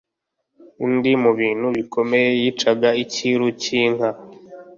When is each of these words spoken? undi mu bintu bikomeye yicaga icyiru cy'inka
undi 0.85 1.11
mu 1.23 1.31
bintu 1.39 1.67
bikomeye 1.77 2.29
yicaga 2.39 2.89
icyiru 3.03 3.45
cy'inka 3.61 4.09